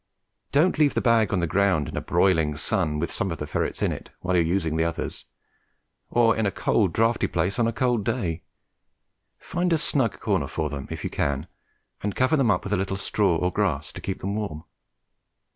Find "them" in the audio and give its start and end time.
10.71-10.87, 12.35-12.49, 14.21-14.33